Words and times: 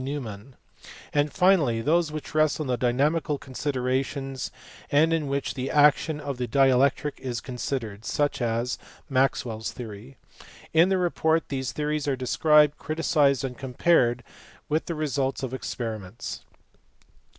Neumann); 0.03 0.55
and 1.13 1.31
finally 1.31 1.79
those 1.79 2.11
which 2.11 2.33
rest 2.33 2.59
on 2.59 2.75
dynamical 2.79 3.37
considerations 3.37 4.49
and 4.91 5.13
in 5.13 5.27
which 5.27 5.53
the 5.53 5.69
action 5.69 6.19
of 6.19 6.39
the 6.39 6.47
dielectric 6.47 7.19
is 7.19 7.39
considered 7.39 8.03
(such 8.03 8.41
as 8.41 8.79
Maxwell 9.11 9.59
s 9.59 9.71
theory). 9.71 10.17
In 10.73 10.89
the 10.89 10.97
report 10.97 11.49
these 11.49 11.71
theories 11.71 12.07
are 12.07 12.15
described, 12.15 12.79
criticized, 12.79 13.43
and 13.43 13.55
compared 13.55 14.23
with 14.69 14.87
the 14.87 14.95
results 14.95 15.43
of 15.43 15.53
experiments. 15.53 16.41